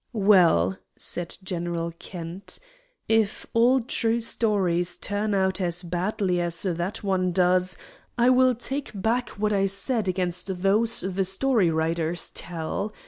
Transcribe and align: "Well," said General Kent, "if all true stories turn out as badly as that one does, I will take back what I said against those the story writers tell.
"Well," 0.13 0.79
said 0.97 1.37
General 1.43 1.93
Kent, 1.99 2.57
"if 3.07 3.45
all 3.53 3.81
true 3.81 4.19
stories 4.19 4.97
turn 4.97 5.35
out 5.35 5.61
as 5.61 5.83
badly 5.83 6.41
as 6.41 6.63
that 6.63 7.03
one 7.03 7.31
does, 7.31 7.77
I 8.17 8.27
will 8.31 8.55
take 8.55 8.89
back 8.99 9.29
what 9.37 9.53
I 9.53 9.67
said 9.67 10.07
against 10.07 10.63
those 10.63 11.01
the 11.01 11.23
story 11.23 11.69
writers 11.69 12.31
tell. 12.31 12.95